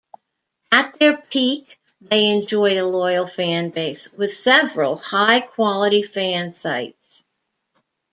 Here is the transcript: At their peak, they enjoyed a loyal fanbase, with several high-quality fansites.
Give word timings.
At 0.71 0.97
their 0.99 1.15
peak, 1.15 1.79
they 2.01 2.31
enjoyed 2.31 2.77
a 2.77 2.87
loyal 2.87 3.25
fanbase, 3.27 4.11
with 4.17 4.33
several 4.33 4.95
high-quality 4.95 6.07
fansites. 6.07 7.23